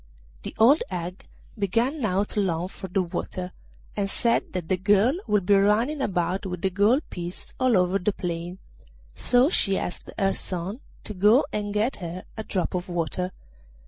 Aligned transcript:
The 0.41 0.55
old 0.57 0.81
hag 0.89 1.27
began 1.59 2.01
now 2.01 2.23
to 2.23 2.39
long 2.39 2.69
for 2.69 2.87
the 2.87 3.03
water, 3.03 3.51
and 3.95 4.09
said 4.09 4.51
that 4.53 4.67
the 4.67 4.75
girl 4.77 5.13
would 5.27 5.45
be 5.45 5.53
running 5.53 6.01
about 6.01 6.43
with 6.47 6.63
the 6.63 6.71
gold 6.71 7.07
piece 7.11 7.53
all 7.59 7.77
over 7.77 7.99
the 7.99 8.11
plain, 8.11 8.57
so 9.13 9.47
she 9.51 9.77
asked 9.77 10.09
her 10.17 10.33
son 10.33 10.79
to 11.03 11.13
go 11.13 11.45
and 11.53 11.71
get 11.71 11.97
her 11.97 12.23
a 12.35 12.43
drop 12.43 12.73
of 12.73 12.89
water. 12.89 13.31